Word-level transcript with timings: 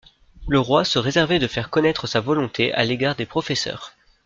Le 0.47 0.57
roi 0.59 0.83
se 0.83 0.97
réservait 0.97 1.37
de 1.37 1.45
faire 1.45 1.69
connaître 1.69 2.07
sa 2.07 2.21
volonté 2.21 2.73
à 2.73 2.83
l'égard 2.83 3.13
des 3.15 3.27
professeurs. 3.27 3.91